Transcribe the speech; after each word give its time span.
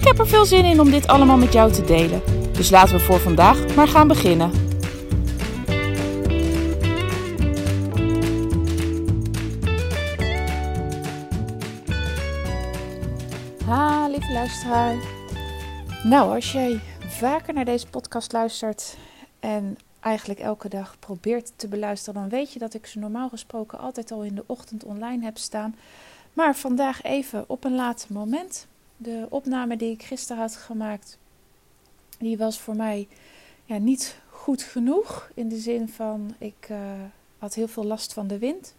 Ik 0.00 0.06
heb 0.06 0.18
er 0.18 0.26
veel 0.26 0.44
zin 0.44 0.64
in 0.64 0.80
om 0.80 0.90
dit 0.90 1.06
allemaal 1.06 1.36
met 1.36 1.52
jou 1.52 1.72
te 1.72 1.84
delen. 1.84 2.22
Dus 2.52 2.70
laten 2.70 2.94
we 2.94 3.00
voor 3.00 3.18
vandaag 3.18 3.74
maar 3.74 3.88
gaan 3.88 4.08
beginnen. 4.08 4.50
Ha, 13.64 14.08
lieve 14.08 14.32
luisteraar. 14.32 14.96
Nou, 16.04 16.34
als 16.34 16.52
jij 16.52 16.80
vaker 16.98 17.54
naar 17.54 17.64
deze 17.64 17.86
podcast 17.86 18.32
luistert 18.32 18.96
en 19.40 19.78
eigenlijk 20.00 20.40
elke 20.40 20.68
dag 20.68 20.96
probeert 20.98 21.52
te 21.56 21.68
beluisteren, 21.68 22.20
dan 22.20 22.30
weet 22.30 22.52
je 22.52 22.58
dat 22.58 22.74
ik 22.74 22.86
ze 22.86 22.98
normaal 22.98 23.28
gesproken 23.28 23.78
altijd 23.78 24.12
al 24.12 24.22
in 24.22 24.34
de 24.34 24.44
ochtend 24.46 24.84
online 24.84 25.24
heb 25.24 25.38
staan. 25.38 25.74
Maar 26.32 26.56
vandaag 26.56 27.02
even 27.02 27.44
op 27.46 27.64
een 27.64 27.74
later 27.74 28.12
moment. 28.12 28.66
De 29.02 29.26
opname 29.28 29.76
die 29.76 29.90
ik 29.90 30.02
gisteren 30.02 30.42
had 30.42 30.56
gemaakt, 30.56 31.18
die 32.18 32.38
was 32.38 32.60
voor 32.60 32.76
mij 32.76 33.08
ja, 33.64 33.78
niet 33.78 34.16
goed 34.28 34.62
genoeg. 34.62 35.30
In 35.34 35.48
de 35.48 35.58
zin 35.58 35.88
van, 35.88 36.34
ik 36.38 36.68
uh, 36.70 36.78
had 37.38 37.54
heel 37.54 37.68
veel 37.68 37.84
last 37.84 38.12
van 38.12 38.26
de 38.26 38.38
wind. 38.38 38.74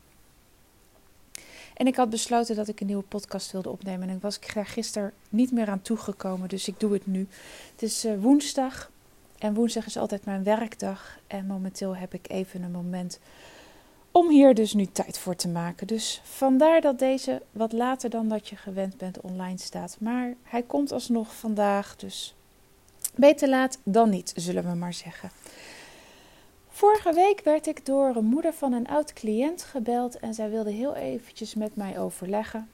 En 1.73 1.88
ik 1.88 1.95
had 1.95 2.09
besloten 2.09 2.55
dat 2.55 2.67
ik 2.67 2.80
een 2.80 2.88
nieuwe 2.88 3.03
podcast 3.03 3.52
wilde 3.52 3.69
opnemen. 3.69 4.09
En 4.09 4.16
ik 4.16 4.22
was 4.22 4.36
ik 4.39 4.53
daar 4.53 4.66
gisteren 4.66 5.14
niet 5.30 5.52
meer 5.52 5.69
aan 5.69 5.81
toegekomen, 5.81 6.49
dus 6.49 6.67
ik 6.67 6.80
doe 6.80 6.94
het 6.94 7.08
nu. 7.08 7.27
Het 7.72 7.81
is 7.81 8.05
uh, 8.05 8.22
woensdag 8.22 8.92
en 9.38 9.53
woensdag 9.53 9.86
is 9.86 9.97
altijd 9.97 10.25
mijn 10.25 10.44
werkdag. 10.44 11.19
En 11.27 11.45
momenteel 11.45 11.95
heb 11.95 12.14
ik 12.14 12.30
even 12.30 12.64
een 12.64 12.72
moment 12.72 13.19
om 14.12 14.30
hier 14.30 14.54
dus 14.54 14.73
nu 14.73 14.86
tijd 14.86 15.17
voor 15.17 15.36
te 15.36 15.48
maken. 15.48 15.88
Dus 15.88 16.22
vandaar 16.23 16.81
dat 16.81 17.00
deze 17.00 17.42
wat 17.52 17.72
later 17.72 18.09
dan 18.09 18.28
dat 18.28 18.48
je 18.48 18.56
gewend 18.56 18.98
bent 18.98 19.22
online 19.22 19.58
staat. 19.58 19.98
Maar 20.00 20.34
hij 20.44 20.62
komt 20.62 20.92
alsnog 20.92 21.36
vandaag, 21.36 21.95
dus 21.95 22.36
beter 23.16 23.50
laat 23.50 23.80
dan 23.84 24.09
niet, 24.09 24.34
zullen 24.36 24.64
we 24.64 24.76
maar 24.76 24.94
zeggen. 24.94 25.32
Vorige 26.70 27.14
week 27.14 27.42
werd 27.44 27.67
ik 27.67 27.86
door 27.86 28.16
een 28.16 28.26
moeder 28.26 28.54
van 28.54 28.73
een 28.73 28.88
oud 28.88 29.14
cliënt 29.14 29.64
gebeld 29.64 30.20
en 30.20 30.34
zij 30.34 30.50
wilde 30.50 30.72
heel 30.72 30.95
eventjes 30.95 31.56
met 31.56 31.76
mij 31.76 32.00
overleggen. 32.00 32.70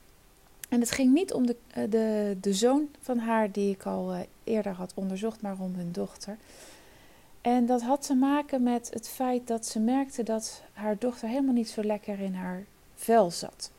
En 0.69 0.79
het 0.79 0.91
ging 0.91 1.13
niet 1.13 1.33
om 1.33 1.45
de, 1.45 1.55
eh, 1.67 1.83
de, 1.89 2.37
de 2.41 2.53
zoon 2.53 2.89
van 3.01 3.17
haar 3.17 3.51
die 3.51 3.71
ik 3.71 3.85
al 3.85 4.13
eh, 4.13 4.19
eerder 4.43 4.71
had 4.71 4.91
onderzocht, 4.95 5.41
maar 5.41 5.55
om 5.59 5.75
hun 5.75 5.91
dochter. 5.91 6.37
En 7.47 7.65
dat 7.65 7.81
had 7.81 8.01
te 8.01 8.13
maken 8.13 8.63
met 8.63 8.89
het 8.93 9.09
feit 9.09 9.47
dat 9.47 9.65
ze 9.65 9.79
merkte 9.79 10.23
dat 10.23 10.61
haar 10.73 10.97
dochter 10.97 11.27
helemaal 11.27 11.53
niet 11.53 11.69
zo 11.69 11.83
lekker 11.83 12.19
in 12.19 12.33
haar 12.33 12.65
vel 12.95 13.31
zat. 13.31 13.71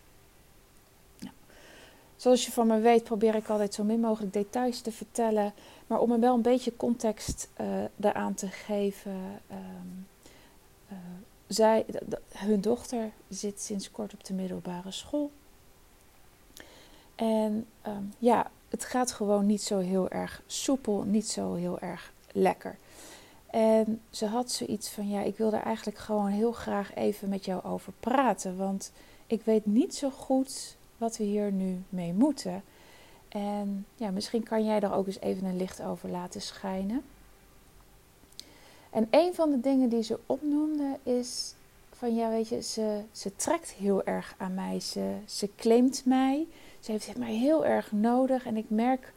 Zoals 2.17 2.45
je 2.47 2.53
van 2.53 2.67
me 2.67 2.79
weet, 2.79 3.05
probeer 3.05 3.35
ik 3.35 3.49
altijd 3.49 3.75
zo 3.75 3.85
min 3.85 4.01
mogelijk 4.01 4.33
details 4.33 4.81
te 4.81 4.93
vertellen. 4.93 5.53
Maar 5.87 6.01
om 6.01 6.13
er 6.13 6.21
wel 6.21 6.35
een 6.35 6.43
beetje 6.43 6.77
context 6.77 7.49
uh, 7.61 7.67
daaraan 7.97 8.35
te 8.35 8.49
geven. 8.49 9.41
Um, 9.51 10.07
uh, 10.93 10.99
zij, 11.47 11.85
hun 12.35 12.61
dochter 12.61 13.11
zit 13.29 13.61
sinds 13.61 13.91
kort 13.91 14.13
op 14.13 14.25
de 14.25 14.35
middelbare 14.35 14.91
school. 14.91 15.31
En 17.15 17.67
um, 17.87 18.13
ja, 18.19 18.51
het 18.69 18.85
gaat 18.85 19.13
gewoon 19.13 19.47
niet 19.47 19.63
zo 19.63 19.79
heel 19.79 20.09
erg 20.09 20.43
soepel, 20.47 21.03
niet 21.03 21.29
zo 21.29 21.55
heel 21.55 21.79
erg 21.79 22.13
lekker. 22.33 22.79
En 23.51 24.01
ze 24.11 24.27
had 24.27 24.51
zoiets 24.51 24.89
van: 24.89 25.09
ja, 25.09 25.21
ik 25.21 25.37
wil 25.37 25.53
er 25.53 25.63
eigenlijk 25.63 25.99
gewoon 25.99 26.27
heel 26.27 26.53
graag 26.53 26.95
even 26.95 27.29
met 27.29 27.45
jou 27.45 27.65
over 27.65 27.93
praten. 28.01 28.57
Want 28.57 28.93
ik 29.27 29.43
weet 29.43 29.67
niet 29.67 29.95
zo 29.95 30.11
goed 30.11 30.77
wat 30.97 31.17
we 31.17 31.25
hier 31.25 31.53
nu 31.53 31.83
mee 31.89 32.13
moeten. 32.13 32.63
En 33.29 33.87
ja, 33.95 34.11
misschien 34.11 34.43
kan 34.43 34.65
jij 34.65 34.81
er 34.81 34.93
ook 34.93 35.07
eens 35.07 35.21
even 35.21 35.47
een 35.47 35.57
licht 35.57 35.83
over 35.83 36.09
laten 36.09 36.41
schijnen. 36.41 37.03
En 38.91 39.09
een 39.11 39.35
van 39.35 39.51
de 39.51 39.61
dingen 39.61 39.89
die 39.89 40.03
ze 40.03 40.19
opnoemde 40.27 40.99
is 41.03 41.55
van 41.93 42.15
ja, 42.15 42.29
weet 42.29 42.49
je, 42.49 42.63
ze, 42.63 43.03
ze 43.13 43.37
trekt 43.37 43.71
heel 43.71 44.05
erg 44.05 44.35
aan 44.39 44.55
mij. 44.55 44.81
Ze, 44.81 45.17
ze 45.27 45.49
claimt 45.57 46.03
mij. 46.05 46.47
Ze 46.81 46.91
heeft 46.91 47.17
mij 47.17 47.35
heel 47.35 47.65
erg 47.65 47.93
nodig. 47.93 48.47
En 48.47 48.57
ik 48.57 48.71
merk 48.71 49.13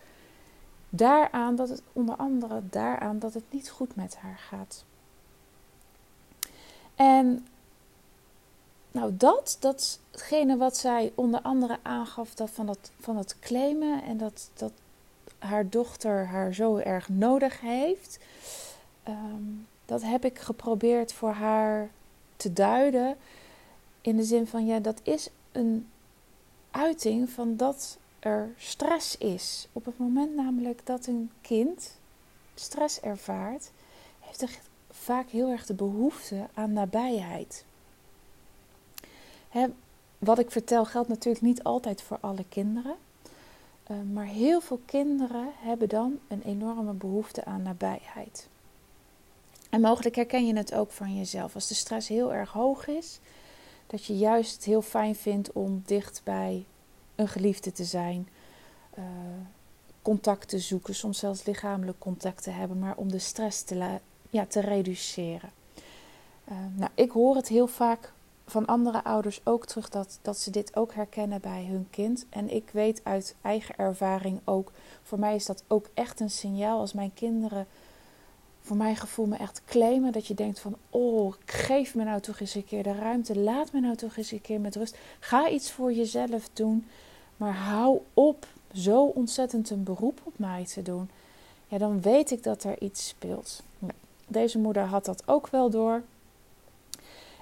daaraan 0.94 1.56
dat 1.56 1.70
het 1.70 1.82
onder 1.94 2.16
andere 2.16 2.62
daaraan 2.70 3.20
dat 3.20 3.34
het 3.34 3.44
niet 3.50 3.70
goed 3.70 3.96
met 3.96 4.16
haar 4.16 4.38
gaat. 4.38 4.84
En 6.96 7.48
nou 8.92 9.18
dat, 9.18 9.58
datgene 9.60 10.58
wat 10.58 10.78
zij 10.78 11.12
onder 11.16 11.42
andere 11.42 11.80
aangaf 11.82 12.34
dat 12.34 12.50
van, 12.50 12.66
dat, 12.66 12.92
van 13.00 13.18
het 13.18 13.40
claimen 13.40 14.04
en 14.04 14.18
dat, 14.18 14.50
dat 14.54 14.72
haar 15.40 15.70
dochter 15.70 16.26
haar 16.26 16.54
zo 16.54 16.78
erg 16.78 17.10
nodig 17.10 17.62
heeft, 17.62 18.20
ehm, 19.04 19.44
dat 19.86 20.02
heb 20.02 20.26
ik 20.26 20.40
geprobeerd 20.40 21.14
voor 21.14 21.32
haar 21.32 21.90
te 22.36 22.54
duiden 22.54 23.18
in 24.02 24.16
de 24.16 24.24
zin 24.24 24.48
van 24.48 24.66
ja, 24.66 24.80
dat 24.80 25.00
is 25.04 25.30
een 25.52 25.90
uiting 26.72 27.30
van 27.30 27.58
dat 27.58 27.98
er 28.22 28.54
stress 28.58 29.18
is. 29.18 29.68
Op 29.74 29.86
het 29.86 29.98
moment 29.98 30.36
namelijk 30.36 30.86
dat 30.86 31.06
een 31.06 31.32
kind 31.42 31.98
stress 32.56 33.00
ervaart, 33.00 33.72
heeft 34.20 34.42
er 34.42 34.60
vaak 34.92 35.30
heel 35.30 35.50
erg 35.50 35.66
de 35.66 35.74
behoefte 35.74 36.48
aan 36.54 36.74
nabijheid. 36.74 37.66
wat 40.18 40.40
ik 40.40 40.52
vertel 40.52 40.86
geldt 40.86 41.10
natuurlijk 41.10 41.44
niet 41.44 41.64
altijd 41.64 42.02
voor 42.02 42.18
alle 42.20 42.46
kinderen. 42.50 42.96
Uh, 43.92 43.98
maar 44.14 44.26
heel 44.26 44.62
veel 44.62 44.80
kinderen 44.86 45.48
hebben 45.56 45.90
dan 45.90 46.20
een 46.28 46.42
enorme 46.42 46.94
behoefte 46.94 47.46
aan 47.46 47.62
nabijheid. 47.62 48.48
En 49.70 49.82
mogelijk 49.82 50.16
herken 50.16 50.46
je 50.46 50.56
het 50.56 50.74
ook 50.74 50.92
van 50.92 51.18
jezelf. 51.18 51.56
Als 51.56 51.68
de 51.68 51.74
stress 51.74 52.08
heel 52.08 52.34
erg 52.34 52.52
hoog 52.52 52.88
is, 52.88 53.20
dat 53.88 54.06
je 54.06 54.18
juist 54.18 54.64
heel 54.64 54.82
fijn 54.82 55.16
vindt 55.16 55.52
om 55.52 55.82
dicht 55.86 56.22
bij 56.24 56.66
een 57.22 57.28
geliefde 57.28 57.72
te 57.72 57.84
zijn, 57.84 58.28
uh, 58.98 59.04
contact 60.02 60.48
te 60.48 60.60
zoeken, 60.60 60.96
soms 60.96 61.20
zelfs 61.20 61.46
lichamelijk 61.46 62.00
contact 62.00 62.44
te 62.44 62.50
hebben, 62.50 62.80
maar 62.80 62.96
om 62.96 63.12
de 63.12 63.20
stress 63.20 63.64
te, 63.64 64.00
ja, 64.30 64.46
te 64.46 64.60
reduceren. 64.60 65.50
Uh, 66.50 66.56
nou, 66.76 66.92
ik 66.96 67.12
hoor 67.12 67.36
het 67.36 67.48
heel 67.48 67.68
vaak 67.68 68.14
van 68.46 68.66
andere 68.66 69.04
ouders 69.04 69.42
ook 69.44 69.66
terug 69.66 69.90
dat, 69.90 70.20
dat 70.22 70.38
ze 70.38 70.52
dit 70.52 70.76
ook 70.76 70.94
herkennen 70.94 71.42
bij 71.42 71.66
hun 71.70 71.88
kind. 71.90 72.26
En 72.30 72.50
ik 72.50 72.70
weet 72.74 73.02
uit 73.04 73.36
eigen 73.42 73.76
ervaring 73.76 74.40
ook, 74.44 74.72
voor 75.04 75.20
mij 75.20 75.36
is 75.36 75.46
dat 75.46 75.64
ook 75.68 75.90
echt 75.94 76.20
een 76.20 76.30
signaal 76.30 76.80
als 76.80 76.94
mijn 76.94 77.14
kinderen 77.14 77.68
voor 78.62 78.78
mijn 78.78 78.96
gevoel 78.96 79.26
me 79.26 79.36
echt 79.36 79.62
claimen. 79.66 80.12
Dat 80.12 80.28
je 80.28 80.34
denkt 80.34 80.60
van, 80.60 80.76
oh, 80.90 81.34
geef 81.46 81.96
me 81.96 82.04
nou 82.04 82.22
toch 82.22 82.40
eens 82.40 82.56
een 82.56 82.66
keer 82.66 82.84
de 82.84 82.94
ruimte. 82.94 83.40
Laat 83.40 83.72
me 83.72 83.80
nou 83.80 83.96
toch 83.96 84.18
eens 84.18 84.32
een 84.32 84.42
keer 84.42 84.62
met 84.62 84.76
rust. 84.76 84.98
Ga 85.20 85.50
iets 85.50 85.72
voor 85.72 85.94
jezelf 85.94 86.50
doen. 86.54 86.88
Maar 87.42 87.56
hou 87.56 88.02
op 88.14 88.46
zo 88.74 89.04
ontzettend 89.04 89.70
een 89.70 89.84
beroep 89.84 90.22
op 90.24 90.34
mij 90.40 90.66
te 90.66 90.82
doen. 90.82 91.10
Ja, 91.68 91.78
dan 91.78 92.02
weet 92.02 92.32
ik 92.32 92.44
dat 92.44 92.64
er 92.64 92.82
iets 92.82 93.08
speelt. 93.08 93.64
Deze 94.28 94.58
moeder 94.58 94.84
had 94.84 95.06
dat 95.06 95.28
ook 95.28 95.48
wel 95.48 95.70
door. 95.70 96.02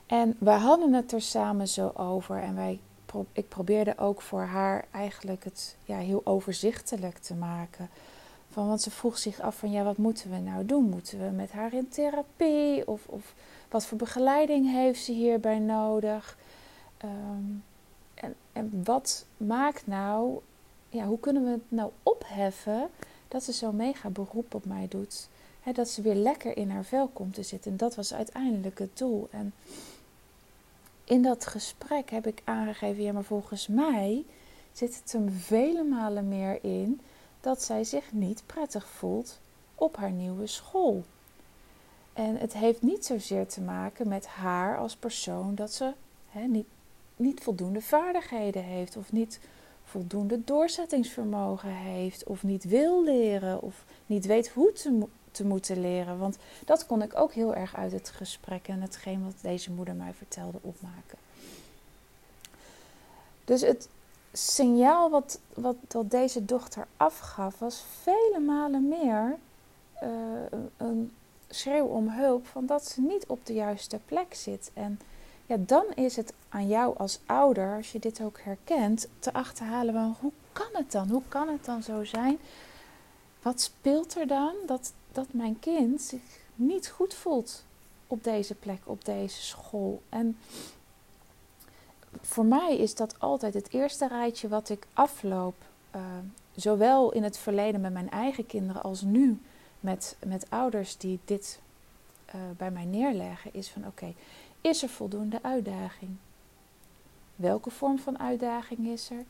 En 0.06 0.36
wij 0.38 0.58
hadden 0.58 0.94
het 0.94 1.12
er 1.12 1.22
samen 1.22 1.68
zo 1.68 1.92
over. 1.96 2.38
En 2.38 2.56
wij, 2.56 2.80
ik 3.32 3.50
probeerde 3.50 3.98
ook 3.98 4.22
voor 4.22 4.42
haar 4.42 4.86
eigenlijk 4.92 5.44
het 5.44 5.76
ja, 5.86 5.98
heel 5.98 6.22
overzichtelijk 6.24 7.18
te 7.18 7.34
maken. 7.34 7.90
Van, 8.52 8.68
want 8.68 8.82
ze 8.82 8.92
vroeg 8.92 9.18
zich 9.18 9.40
af 9.40 9.58
van 9.58 9.72
ja, 9.72 9.84
wat 9.84 9.98
moeten 9.98 10.32
we 10.32 10.38
nou 10.38 10.66
doen? 10.66 10.90
Moeten 10.90 11.20
we 11.20 11.30
met 11.36 11.52
haar 11.52 11.74
in 11.74 11.90
therapie? 11.90 12.88
Of, 12.88 13.06
of 13.06 13.34
wat 13.70 13.86
voor 13.86 13.98
begeleiding 13.98 14.72
heeft 14.72 15.04
ze 15.04 15.12
hierbij 15.12 15.60
nodig? 15.60 16.38
Um, 17.04 17.64
en, 18.20 18.36
en 18.54 18.82
wat 18.84 19.26
maakt 19.38 19.88
nou, 19.88 20.40
ja, 20.90 21.06
hoe 21.06 21.20
kunnen 21.20 21.44
we 21.44 21.50
het 21.50 21.62
nou 21.68 21.92
opheffen 22.04 22.90
dat 23.28 23.44
ze 23.44 23.52
zo'n 23.52 23.76
mega 23.76 24.10
beroep 24.10 24.54
op 24.54 24.66
mij 24.66 24.88
doet? 24.90 25.30
dat 25.74 25.90
ze 25.90 26.02
weer 26.02 26.16
lekker 26.16 26.58
in 26.58 26.70
haar 26.70 26.86
vel 26.86 27.08
komt 27.08 27.34
te 27.34 27.44
zitten. 27.44 27.72
En 27.72 27.78
dat 27.78 27.96
was 27.96 28.14
uiteindelijk 28.14 28.80
het 28.80 28.98
doel. 28.98 29.28
En 29.32 29.54
in 31.04 31.22
dat 31.22 31.46
gesprek 31.46 32.10
heb 32.10 32.28
ik 32.28 32.42
aangegeven, 32.44 33.04
ja, 33.04 33.12
maar 33.12 33.24
volgens 33.24 33.68
mij 33.68 34.26
zit 34.72 35.00
het 35.04 35.12
hem 35.12 35.30
vele 35.30 35.84
malen 35.84 36.28
meer 36.28 36.64
in 36.64 37.02
dat 37.42 37.64
zij 37.64 37.84
zich 37.84 38.12
niet 38.12 38.44
prettig 38.46 38.88
voelt 38.88 39.40
op 39.76 39.98
haar 39.98 40.12
nieuwe 40.12 40.48
school. 40.48 41.04
En 42.14 42.38
het 42.38 42.54
heeft 42.54 42.82
niet 42.82 43.06
zozeer 43.06 43.48
te 43.48 43.62
maken 43.62 44.08
met 44.08 44.28
haar 44.28 44.78
als 44.78 44.96
persoon 44.96 45.56
dat 45.56 45.72
ze 45.72 45.94
hè, 46.30 46.42
niet, 46.42 46.68
niet 47.20 47.44
voldoende 47.44 47.82
vaardigheden 47.82 48.64
heeft 48.64 48.98
of 48.98 49.12
niet 49.12 49.40
voldoende 49.84 50.44
doorzettingsvermogen 50.44 51.70
heeft 51.70 52.24
of 52.24 52.44
niet 52.44 52.64
wil 52.64 53.04
leren 53.04 53.62
of 53.62 53.84
niet 54.06 54.26
weet 54.26 54.50
hoe 54.50 54.72
te, 54.72 55.06
te 55.32 55.46
moeten 55.46 55.82
leren. 55.82 56.18
Want 56.18 56.38
dat 56.66 56.86
kon 56.86 57.02
ik 57.02 57.18
ook 57.18 57.34
heel 57.34 57.56
erg 57.56 57.76
uit 57.76 57.92
het 57.92 58.10
gesprek 58.10 58.68
en 58.68 58.82
hetgeen 58.82 59.24
wat 59.24 59.36
deze 59.42 59.72
moeder 59.72 59.96
mij 59.96 60.14
vertelde 60.14 60.58
opmaken. 60.62 61.18
Dus 63.46 63.62
het 63.62 63.90
signaal 64.32 65.10
wat, 65.10 65.40
wat, 65.54 65.76
wat 65.88 66.12
deze 66.12 66.46
dochter 66.46 66.88
afgaf 66.98 67.60
was 67.60 67.84
vele 68.02 68.40
malen 68.40 68.88
meer 68.88 69.38
uh, 70.04 70.10
een 70.78 71.12
schreeuw 71.50 71.86
om 71.86 72.10
hulp 72.10 72.48
van 72.48 72.66
dat 72.66 72.86
ze 72.86 73.02
niet 73.02 73.26
op 73.28 73.46
de 73.46 73.54
juiste 73.54 74.00
plek 74.06 74.34
zit. 74.34 74.72
En 74.74 75.00
ja, 75.50 75.56
dan 75.60 75.86
is 75.96 76.16
het 76.16 76.34
aan 76.50 76.68
jou 76.68 76.98
als 76.98 77.20
ouder, 77.26 77.76
als 77.76 77.92
je 77.92 78.00
dit 78.00 78.22
ook 78.22 78.40
herkent, 78.44 79.08
te 79.20 79.34
achterhalen 79.34 79.94
van 79.94 80.16
hoe 80.20 80.32
kan 80.52 80.70
het 80.74 80.92
dan? 80.92 81.10
Hoe 81.10 81.22
kan 81.28 81.48
het 81.48 81.66
dan 81.66 81.84
zo 81.84 82.04
zijn? 82.04 82.38
Wat 83.42 83.62
speelt 83.62 84.18
er 84.18 84.28
dan 84.28 84.54
dat, 84.66 84.94
dat 85.12 85.28
mijn 85.32 85.60
kind 85.60 86.02
zich 86.02 86.22
niet 86.56 86.88
goed 86.90 87.14
voelt 87.14 87.64
op 88.08 88.24
deze 88.24 88.56
plek, 88.56 88.80
op 88.84 89.06
deze 89.06 89.42
school? 89.42 90.02
En 90.10 90.38
voor 92.22 92.46
mij 92.46 92.78
is 92.78 92.96
dat 92.96 93.20
altijd 93.20 93.54
het 93.54 93.74
eerste 93.74 94.08
rijtje 94.08 94.48
wat 94.48 94.70
ik 94.70 94.88
afloop. 94.94 95.56
Uh, 95.96 96.02
zowel 96.56 97.12
in 97.12 97.24
het 97.24 97.38
verleden 97.38 97.82
met 97.82 97.94
mijn 97.94 98.10
eigen 98.10 98.46
kinderen 98.46 98.84
als 98.84 99.02
nu 99.02 99.42
met, 99.80 100.16
met 100.26 100.46
ouders 100.50 100.98
die 100.98 101.20
dit 101.26 101.60
uh, 102.28 102.42
bij 102.58 102.72
mij 102.72 102.86
neerleggen. 102.86 103.54
Is 103.54 103.70
van 103.70 103.88
oké, 103.88 104.14
is 104.62 104.84
er 104.84 104.90
voldoende 104.90 105.44
uitdaging? 105.44 106.16
Welke 107.36 107.70
vorm 107.70 108.00
van 108.00 108.20
uitdaging 108.20 108.88
is 108.88 109.10
er? 109.10 109.26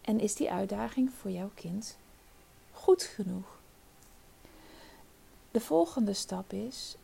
En 0.00 0.20
is 0.20 0.34
die 0.34 0.50
uitdaging 0.50 1.10
voor 1.10 1.30
jouw 1.30 1.50
kind 1.54 1.96
goed 2.72 3.02
genoeg? 3.02 3.60
De 5.50 5.60
volgende 5.60 6.12
stap 6.12 6.52
is: 6.52 6.96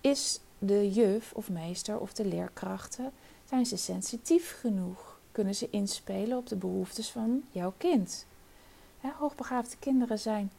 is 0.00 0.40
de 0.58 0.92
juf 0.92 1.32
of 1.32 1.50
meester 1.50 1.98
of 1.98 2.12
de 2.12 2.24
leerkrachten 2.24 3.12
zijn 3.48 3.66
ze 3.66 3.76
sensitief 3.76 4.58
genoeg? 4.60 5.18
Kunnen 5.32 5.54
ze 5.54 5.70
inspelen 5.70 6.38
op 6.38 6.48
de 6.48 6.56
behoeftes 6.56 7.10
van 7.10 7.44
jouw 7.50 7.72
kind? 7.76 8.26
hoogbegaafde 9.18 9.76
kinderen 9.78 10.18
zijn 10.18 10.52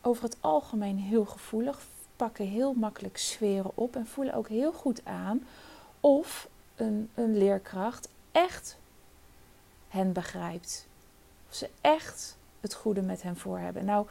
over 0.00 0.22
het 0.22 0.36
algemeen 0.40 0.98
heel 0.98 1.24
gevoelig, 1.24 1.82
pakken 2.18 2.46
heel 2.46 2.72
makkelijk 2.72 3.16
sferen 3.16 3.70
op 3.74 3.96
en 3.96 4.06
voelen 4.06 4.34
ook 4.34 4.48
heel 4.48 4.72
goed 4.72 5.04
aan 5.04 5.46
of 6.00 6.48
een, 6.76 7.10
een 7.14 7.36
leerkracht 7.36 8.08
echt 8.32 8.76
hen 9.88 10.12
begrijpt. 10.12 10.86
Of 11.48 11.54
ze 11.54 11.70
echt 11.80 12.36
het 12.60 12.74
goede 12.74 13.02
met 13.02 13.22
hen 13.22 13.36
voor 13.36 13.58
hebben. 13.58 13.84
Nou, 13.84 14.06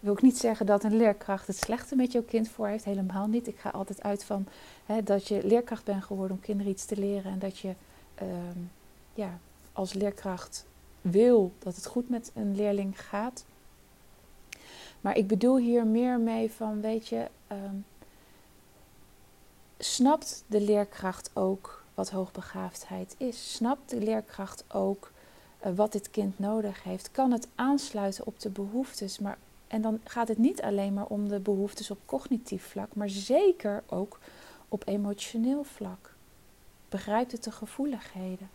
wil 0.00 0.12
ik 0.12 0.22
niet 0.22 0.38
zeggen 0.38 0.66
dat 0.66 0.84
een 0.84 0.96
leerkracht 0.96 1.46
het 1.46 1.56
slechte 1.56 1.96
met 1.96 2.12
jouw 2.12 2.22
kind 2.22 2.48
voor 2.48 2.66
heeft. 2.66 2.84
Helemaal 2.84 3.26
niet. 3.26 3.46
Ik 3.46 3.58
ga 3.58 3.70
altijd 3.70 4.02
uit 4.02 4.24
van 4.24 4.46
hè, 4.86 5.02
dat 5.02 5.28
je 5.28 5.46
leerkracht 5.46 5.84
bent 5.84 6.04
geworden 6.04 6.36
om 6.36 6.42
kinderen 6.42 6.72
iets 6.72 6.84
te 6.84 6.96
leren. 6.96 7.32
En 7.32 7.38
dat 7.38 7.58
je 7.58 7.74
ehm, 8.14 8.58
ja, 9.14 9.38
als 9.72 9.92
leerkracht 9.92 10.66
wil 11.00 11.52
dat 11.58 11.76
het 11.76 11.86
goed 11.86 12.08
met 12.08 12.30
een 12.34 12.56
leerling 12.56 13.00
gaat. 13.00 13.44
Maar 15.00 15.16
ik 15.16 15.26
bedoel 15.26 15.56
hier 15.56 15.86
meer 15.86 16.18
mee 16.18 16.52
van, 16.52 16.80
weet 16.80 17.08
je, 17.08 17.28
um, 17.52 17.84
snapt 19.78 20.44
de 20.46 20.60
leerkracht 20.60 21.30
ook 21.34 21.84
wat 21.94 22.10
hoogbegaafdheid 22.10 23.14
is? 23.18 23.54
Snapt 23.54 23.90
de 23.90 24.00
leerkracht 24.00 24.64
ook 24.68 25.10
uh, 25.66 25.72
wat 25.74 25.92
dit 25.92 26.10
kind 26.10 26.38
nodig 26.38 26.82
heeft? 26.82 27.10
Kan 27.10 27.32
het 27.32 27.48
aansluiten 27.54 28.26
op 28.26 28.40
de 28.40 28.50
behoeftes? 28.50 29.18
Maar, 29.18 29.38
en 29.66 29.82
dan 29.82 30.00
gaat 30.04 30.28
het 30.28 30.38
niet 30.38 30.62
alleen 30.62 30.94
maar 30.94 31.06
om 31.06 31.28
de 31.28 31.40
behoeftes 31.40 31.90
op 31.90 31.98
cognitief 32.04 32.66
vlak, 32.66 32.94
maar 32.94 33.08
zeker 33.08 33.82
ook 33.86 34.18
op 34.68 34.88
emotioneel 34.88 35.64
vlak. 35.64 36.14
Begrijpt 36.88 37.32
het 37.32 37.44
de 37.44 37.52
gevoeligheden? 37.52 38.50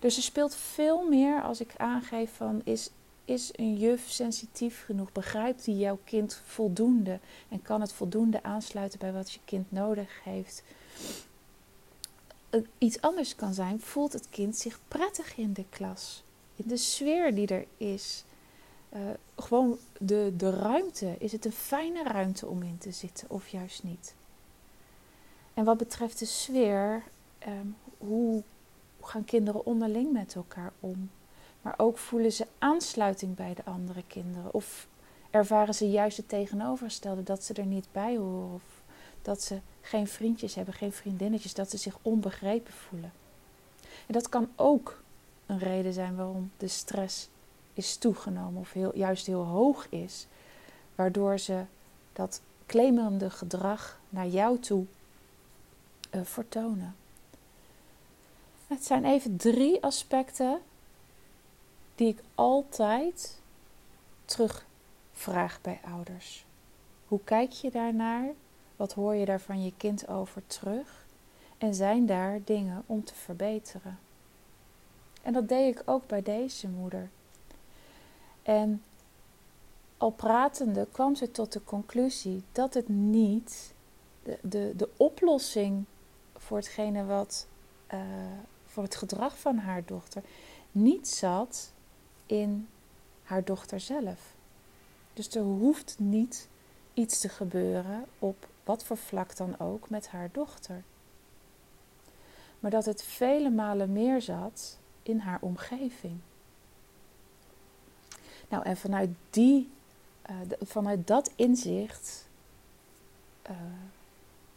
Dus 0.00 0.16
er 0.16 0.22
speelt 0.22 0.54
veel 0.54 1.08
meer 1.08 1.42
als 1.42 1.60
ik 1.60 1.74
aangeef 1.76 2.36
van 2.36 2.60
is 2.64 2.90
is 3.28 3.50
een 3.52 3.76
juf 3.76 4.10
sensitief 4.10 4.84
genoeg? 4.84 5.12
Begrijpt 5.12 5.64
die 5.64 5.76
jouw 5.76 5.98
kind 6.04 6.40
voldoende? 6.44 7.18
En 7.48 7.62
kan 7.62 7.80
het 7.80 7.92
voldoende 7.92 8.42
aansluiten 8.42 8.98
bij 8.98 9.12
wat 9.12 9.32
je 9.32 9.40
kind 9.44 9.72
nodig 9.72 10.24
heeft? 10.24 10.62
Iets 12.78 13.00
anders 13.00 13.34
kan 13.34 13.54
zijn, 13.54 13.80
voelt 13.80 14.12
het 14.12 14.28
kind 14.30 14.56
zich 14.56 14.80
prettig 14.88 15.36
in 15.36 15.52
de 15.52 15.64
klas? 15.68 16.22
In 16.56 16.64
de 16.66 16.76
sfeer 16.76 17.34
die 17.34 17.46
er 17.46 17.66
is? 17.76 18.24
Uh, 18.92 19.00
gewoon 19.36 19.78
de, 19.98 20.32
de 20.36 20.50
ruimte. 20.50 21.16
Is 21.18 21.32
het 21.32 21.44
een 21.44 21.52
fijne 21.52 22.02
ruimte 22.02 22.46
om 22.46 22.62
in 22.62 22.78
te 22.78 22.90
zitten 22.90 23.30
of 23.30 23.48
juist 23.48 23.82
niet? 23.82 24.14
En 25.54 25.64
wat 25.64 25.76
betreft 25.76 26.18
de 26.18 26.24
sfeer, 26.24 27.02
um, 27.46 27.76
hoe 27.98 28.42
gaan 29.00 29.24
kinderen 29.24 29.66
onderling 29.66 30.12
met 30.12 30.34
elkaar 30.34 30.72
om? 30.80 31.10
Maar 31.62 31.74
ook 31.76 31.98
voelen 31.98 32.32
ze 32.32 32.46
aansluiting 32.58 33.34
bij 33.34 33.54
de 33.54 33.64
andere 33.64 34.02
kinderen. 34.06 34.54
Of 34.54 34.86
ervaren 35.30 35.74
ze 35.74 35.90
juist 35.90 36.16
het 36.16 36.28
tegenovergestelde, 36.28 37.22
dat 37.22 37.44
ze 37.44 37.54
er 37.54 37.66
niet 37.66 37.86
bij 37.92 38.16
horen. 38.16 38.54
Of 38.54 38.82
dat 39.22 39.42
ze 39.42 39.58
geen 39.80 40.08
vriendjes 40.08 40.54
hebben, 40.54 40.74
geen 40.74 40.92
vriendinnetjes, 40.92 41.54
dat 41.54 41.70
ze 41.70 41.76
zich 41.76 41.98
onbegrepen 42.02 42.72
voelen. 42.72 43.12
En 44.06 44.12
dat 44.12 44.28
kan 44.28 44.48
ook 44.56 45.02
een 45.46 45.58
reden 45.58 45.92
zijn 45.92 46.16
waarom 46.16 46.50
de 46.56 46.68
stress 46.68 47.28
is 47.74 47.96
toegenomen 47.96 48.60
of 48.60 48.72
heel, 48.72 48.96
juist 48.96 49.26
heel 49.26 49.44
hoog 49.44 49.86
is. 49.88 50.26
Waardoor 50.94 51.38
ze 51.38 51.62
dat 52.12 52.40
claimerende 52.66 53.30
gedrag 53.30 54.00
naar 54.08 54.26
jou 54.26 54.58
toe 54.58 54.84
uh, 56.10 56.20
vertonen. 56.24 56.96
Het 58.66 58.84
zijn 58.84 59.04
even 59.04 59.36
drie 59.36 59.82
aspecten 59.82 60.60
die 61.98 62.08
ik 62.08 62.22
altijd 62.34 63.38
terugvraag 64.24 65.60
bij 65.60 65.80
ouders. 65.94 66.44
Hoe 67.08 67.20
kijk 67.24 67.52
je 67.52 67.70
daarnaar? 67.70 68.28
Wat 68.76 68.92
hoor 68.92 69.14
je 69.14 69.24
daar 69.24 69.40
van 69.40 69.64
je 69.64 69.72
kind 69.76 70.08
over 70.08 70.42
terug? 70.46 71.06
En 71.58 71.74
zijn 71.74 72.06
daar 72.06 72.40
dingen 72.44 72.82
om 72.86 73.04
te 73.04 73.14
verbeteren? 73.14 73.98
En 75.22 75.32
dat 75.32 75.48
deed 75.48 75.76
ik 75.76 75.82
ook 75.84 76.06
bij 76.06 76.22
deze 76.22 76.68
moeder. 76.68 77.10
En 78.42 78.82
al 79.96 80.10
pratende 80.10 80.86
kwam 80.92 81.14
ze 81.14 81.30
tot 81.30 81.52
de 81.52 81.64
conclusie 81.64 82.42
dat 82.52 82.74
het 82.74 82.88
niet 82.88 83.74
de, 84.22 84.38
de, 84.42 84.72
de 84.76 84.88
oplossing 84.96 85.84
voor 86.36 86.56
hetgene 86.56 87.04
wat 87.04 87.46
uh, 87.94 88.00
voor 88.66 88.82
het 88.82 88.96
gedrag 88.96 89.38
van 89.38 89.56
haar 89.56 89.84
dochter 89.84 90.22
niet 90.72 91.08
zat 91.08 91.72
in 92.28 92.68
haar 93.22 93.44
dochter 93.44 93.80
zelf. 93.80 94.34
Dus 95.12 95.34
er 95.34 95.42
hoeft 95.42 95.94
niet 95.98 96.48
iets 96.94 97.20
te 97.20 97.28
gebeuren 97.28 98.04
op 98.18 98.48
wat 98.64 98.84
voor 98.84 98.96
vlak 98.96 99.36
dan 99.36 99.58
ook 99.58 99.90
met 99.90 100.08
haar 100.08 100.28
dochter. 100.32 100.82
Maar 102.60 102.70
dat 102.70 102.84
het 102.84 103.02
vele 103.02 103.50
malen 103.50 103.92
meer 103.92 104.22
zat 104.22 104.78
in 105.02 105.18
haar 105.18 105.38
omgeving. 105.40 106.18
Nou, 108.48 108.64
en 108.64 108.76
vanuit, 108.76 109.10
die, 109.30 109.70
uh, 110.30 110.36
vanuit 110.60 111.06
dat 111.06 111.30
inzicht 111.36 112.26
uh, 113.50 113.56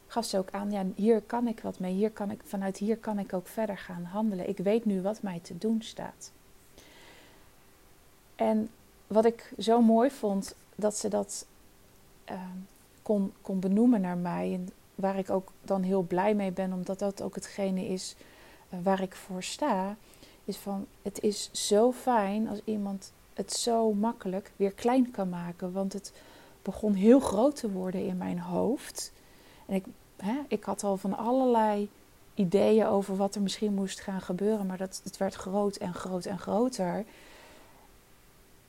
gaf 0.07 0.25
ze 0.25 0.37
ook 0.37 0.51
aan, 0.51 0.71
ja, 0.71 0.85
hier 0.95 1.21
kan 1.21 1.47
ik 1.47 1.59
wat 1.59 1.79
mee, 1.79 1.93
hier 1.93 2.11
kan 2.11 2.31
ik, 2.31 2.41
vanuit 2.45 2.77
hier 2.77 2.97
kan 2.97 3.19
ik 3.19 3.33
ook 3.33 3.47
verder 3.47 3.77
gaan 3.77 4.03
handelen. 4.03 4.49
Ik 4.49 4.57
weet 4.57 4.85
nu 4.85 5.01
wat 5.01 5.21
mij 5.21 5.39
te 5.39 5.57
doen 5.57 5.81
staat. 5.81 6.31
En 8.41 8.69
wat 9.07 9.25
ik 9.25 9.53
zo 9.59 9.81
mooi 9.81 10.11
vond, 10.11 10.55
dat 10.75 10.97
ze 10.97 11.07
dat 11.07 11.45
uh, 12.31 12.41
kon, 13.01 13.33
kon 13.41 13.59
benoemen 13.59 14.01
naar 14.01 14.17
mij. 14.17 14.53
En 14.53 14.69
waar 14.95 15.17
ik 15.17 15.29
ook 15.29 15.51
dan 15.61 15.81
heel 15.81 16.01
blij 16.01 16.35
mee 16.35 16.51
ben, 16.51 16.73
omdat 16.73 16.99
dat 16.99 17.21
ook 17.21 17.35
hetgene 17.35 17.87
is 17.87 18.15
uh, 18.69 18.79
waar 18.83 19.01
ik 19.01 19.15
voor 19.15 19.43
sta. 19.43 19.95
Is 20.45 20.57
van, 20.57 20.85
het 21.01 21.19
is 21.19 21.49
zo 21.51 21.91
fijn 21.91 22.47
als 22.47 22.59
iemand 22.63 23.11
het 23.33 23.53
zo 23.53 23.93
makkelijk 23.93 24.51
weer 24.55 24.71
klein 24.71 25.11
kan 25.11 25.29
maken. 25.29 25.71
Want 25.71 25.93
het 25.93 26.13
begon 26.61 26.93
heel 26.93 27.19
groot 27.19 27.55
te 27.55 27.71
worden 27.71 28.05
in 28.05 28.17
mijn 28.17 28.39
hoofd. 28.39 29.11
En 29.65 29.75
ik, 29.75 29.85
hè, 30.17 30.39
ik 30.47 30.63
had 30.63 30.83
al 30.83 30.97
van 30.97 31.17
allerlei 31.17 31.89
ideeën 32.33 32.85
over 32.85 33.15
wat 33.15 33.35
er 33.35 33.41
misschien 33.41 33.73
moest 33.73 33.99
gaan 33.99 34.21
gebeuren. 34.21 34.65
Maar 34.65 34.77
dat, 34.77 35.01
het 35.03 35.17
werd 35.17 35.33
groot 35.33 35.75
en 35.75 35.93
groot 35.93 36.25
en 36.25 36.39
groter. 36.39 37.05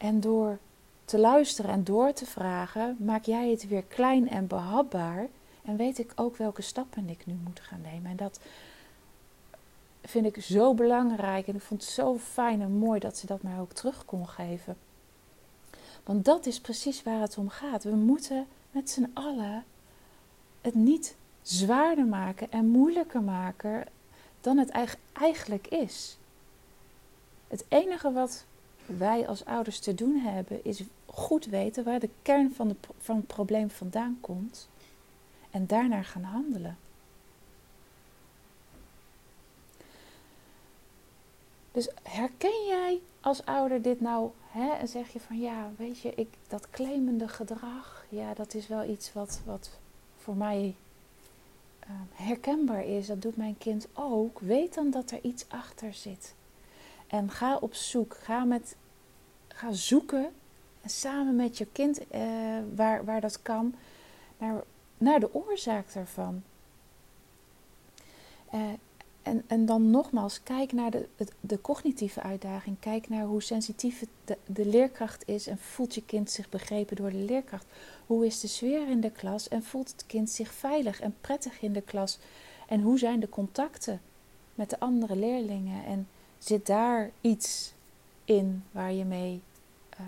En 0.03 0.21
door 0.21 0.59
te 1.05 1.19
luisteren 1.19 1.71
en 1.71 1.85
door 1.85 2.13
te 2.13 2.27
vragen, 2.27 2.97
maak 2.99 3.25
jij 3.25 3.51
het 3.51 3.69
weer 3.69 3.83
klein 3.83 4.29
en 4.29 4.47
behapbaar. 4.47 5.29
En 5.65 5.77
weet 5.77 5.99
ik 5.99 6.13
ook 6.15 6.37
welke 6.37 6.63
stappen 6.63 7.09
ik 7.09 7.27
nu 7.27 7.35
moet 7.45 7.61
gaan 7.61 7.81
nemen. 7.81 8.11
En 8.11 8.17
dat 8.17 8.41
vind 10.03 10.27
ik 10.27 10.43
zo 10.43 10.75
belangrijk. 10.75 11.47
En 11.47 11.55
ik 11.55 11.61
vond 11.61 11.83
het 11.83 11.91
zo 11.91 12.19
fijn 12.19 12.61
en 12.61 12.73
mooi 12.73 13.01
dat 13.01 13.17
ze 13.17 13.27
dat 13.27 13.43
mij 13.43 13.61
ook 13.61 13.73
terug 13.73 14.05
kon 14.05 14.29
geven. 14.29 14.77
Want 16.05 16.25
dat 16.25 16.47
is 16.47 16.61
precies 16.61 17.03
waar 17.03 17.21
het 17.21 17.39
om 17.39 17.49
gaat. 17.49 17.85
We 17.85 17.95
moeten 17.95 18.47
met 18.71 18.91
z'n 18.91 19.11
allen 19.15 19.65
het 20.61 20.75
niet 20.75 21.17
zwaarder 21.43 22.07
maken 22.07 22.51
en 22.51 22.67
moeilijker 22.67 23.23
maken 23.23 23.87
dan 24.41 24.59
het 24.59 24.71
eigenlijk 25.13 25.67
is. 25.67 26.17
Het 27.49 27.65
enige 27.69 28.13
wat 28.13 28.45
wij 28.87 29.29
als 29.29 29.45
ouders 29.45 29.79
te 29.79 29.95
doen 29.95 30.17
hebben, 30.17 30.65
is 30.65 30.83
goed 31.07 31.45
weten 31.45 31.85
waar 31.85 32.01
de 32.01 32.11
kern 32.23 32.55
van, 32.55 32.69
de, 32.69 32.77
van 32.99 33.17
het 33.17 33.27
probleem 33.27 33.71
vandaan 33.71 34.19
komt 34.21 34.69
en 35.51 35.67
daarnaar 35.67 36.05
gaan 36.05 36.23
handelen. 36.23 36.79
Dus 41.73 41.89
herken 42.03 42.67
jij 42.67 43.01
als 43.21 43.45
ouder 43.45 43.83
dit 43.83 44.01
nou 44.01 44.31
hè, 44.51 44.71
en 44.71 44.89
zeg 44.89 45.13
je 45.13 45.21
van 45.21 45.41
ja, 45.41 45.71
weet 45.77 46.01
je, 46.01 46.15
ik, 46.15 46.29
dat 46.49 46.71
claimende 46.71 47.29
gedrag, 47.29 48.07
ja, 48.09 48.35
dat 48.35 48.55
is 48.55 48.69
wel 48.69 48.85
iets 48.85 49.13
wat, 49.13 49.41
wat 49.45 49.71
voor 50.17 50.35
mij 50.35 50.75
uh, 51.85 51.91
herkenbaar 52.13 52.85
is. 52.85 53.07
Dat 53.07 53.23
doet 53.23 53.37
mijn 53.37 53.59
kind 53.59 53.89
ook. 53.93 54.41
Weet 54.41 54.75
dan 54.75 54.91
dat 54.91 55.11
er 55.11 55.19
iets 55.23 55.45
achter 55.49 55.95
zit. 55.95 56.35
En 57.13 57.31
ga 57.31 57.57
op 57.57 57.75
zoek, 57.75 58.17
ga, 58.23 58.45
met, 58.45 58.77
ga 59.49 59.73
zoeken 59.73 60.33
en 60.81 60.91
samen 60.91 61.37
met 61.37 61.59
je 61.59 61.67
kind, 61.73 62.01
uh, 62.15 62.21
waar, 62.75 63.05
waar 63.05 63.21
dat 63.21 63.43
kan, 63.43 63.75
naar, 64.39 64.63
naar 64.99 65.21
de 65.21 65.35
oorzaak 65.35 65.93
daarvan. 65.93 66.43
Uh, 68.55 68.61
en, 69.23 69.45
en 69.47 69.67
dan 69.67 69.91
nogmaals, 69.91 70.43
kijk 70.43 70.73
naar 70.73 70.91
de, 70.91 71.09
de, 71.41 71.61
cognitieve 71.61 72.21
uitdaging. 72.21 72.77
Kijk 72.81 73.09
naar 73.09 73.25
hoe 73.25 73.43
sensitief 73.43 74.05
de 74.47 74.67
leerkracht 74.67 75.29
is 75.29 75.47
en 75.47 75.59
voelt 75.59 75.95
je 75.95 76.05
kind 76.05 76.31
zich 76.31 76.49
begrepen 76.49 76.97
door 76.97 77.11
de 77.11 77.25
leerkracht. 77.25 77.67
Hoe 78.07 78.27
is 78.27 78.41
de 78.41 78.49
sfeer 78.49 78.89
in 78.89 79.01
de 79.01 79.11
klas 79.11 79.49
en 79.49 79.63
voelt 79.63 79.91
het 79.91 80.07
kind 80.07 80.31
zich 80.31 80.53
veilig 80.53 81.01
en 81.01 81.15
prettig 81.21 81.63
in 81.63 81.73
de 81.73 81.83
klas? 81.83 82.19
En 82.69 82.81
hoe 82.81 82.99
zijn 82.99 83.21
de 83.21 83.29
contacten 83.29 84.01
met 84.55 84.71
de 84.71 84.81
andere 84.81 85.17
leerlingen? 85.17 85.85
En 85.85 86.09
zit 86.45 86.67
daar 86.67 87.11
iets 87.21 87.73
in 88.25 88.65
waar 88.71 88.93
je 88.93 89.05
mee 89.05 89.43
uh, 90.01 90.07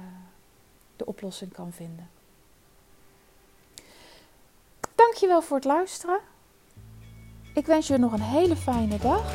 de 0.96 1.06
oplossing 1.06 1.52
kan 1.52 1.72
vinden? 1.72 2.08
Dankjewel 4.94 5.42
voor 5.42 5.56
het 5.56 5.64
luisteren. 5.64 6.20
Ik 7.54 7.66
wens 7.66 7.86
je 7.86 7.98
nog 7.98 8.12
een 8.12 8.20
hele 8.20 8.56
fijne 8.56 8.98
dag. 8.98 9.32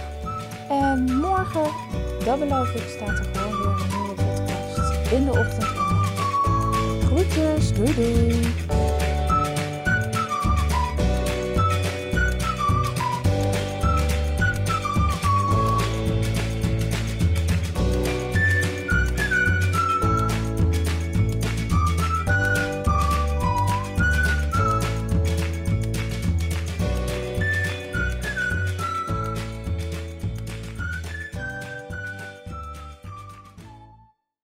En 0.69 1.17
morgen, 1.17 1.71
dat 2.25 2.39
beloof 2.39 2.73
ik, 2.73 2.89
staat 2.89 3.19
er 3.19 3.35
gewoon 3.35 3.57
weer 3.57 3.81
een 3.81 3.87
nieuwe 3.87 4.13
podcast 4.13 5.11
in 5.11 5.25
de 5.25 5.31
ochtend. 5.31 5.77
Groetjes, 7.03 7.73
doei 7.73 7.93
doei! 7.95 8.78